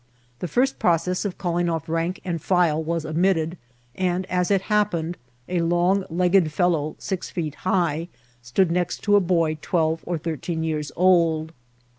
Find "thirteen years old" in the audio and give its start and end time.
10.17-11.53